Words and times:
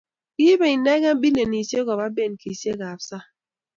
kiibei 0.35 0.73
inegei 0.77 1.19
bilionisiek 1.21 1.85
koba 1.87 2.05
benkisiekab 2.15 2.99
sang 3.07 3.27